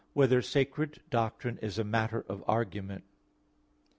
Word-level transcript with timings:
8] 0.13 0.15
Whether 0.15 0.41
Sacred 0.41 0.99
Doctrine 1.11 1.59
is 1.59 1.77
a 1.77 1.83
Matter 1.83 2.25
of 2.27 2.43
Argument? 2.47 3.03